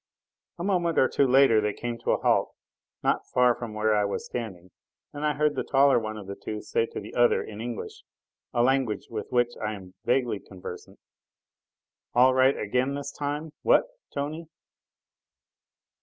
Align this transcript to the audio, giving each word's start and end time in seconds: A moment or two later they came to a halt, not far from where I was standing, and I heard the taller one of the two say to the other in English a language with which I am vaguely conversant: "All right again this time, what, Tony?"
A 0.57 0.63
moment 0.63 0.97
or 0.97 1.07
two 1.07 1.27
later 1.27 1.61
they 1.61 1.73
came 1.73 1.99
to 1.99 2.09
a 2.11 2.17
halt, 2.17 2.55
not 3.03 3.27
far 3.35 3.53
from 3.53 3.75
where 3.75 3.95
I 3.95 4.03
was 4.03 4.25
standing, 4.25 4.71
and 5.13 5.23
I 5.23 5.33
heard 5.35 5.53
the 5.53 5.63
taller 5.63 5.99
one 5.99 6.17
of 6.17 6.25
the 6.25 6.33
two 6.35 6.63
say 6.63 6.87
to 6.87 6.99
the 6.99 7.13
other 7.13 7.43
in 7.43 7.61
English 7.61 8.01
a 8.51 8.63
language 8.63 9.09
with 9.11 9.31
which 9.31 9.51
I 9.63 9.73
am 9.75 9.93
vaguely 10.03 10.39
conversant: 10.39 10.97
"All 12.15 12.33
right 12.33 12.57
again 12.57 12.95
this 12.95 13.11
time, 13.11 13.51
what, 13.61 13.89
Tony?" 14.11 14.47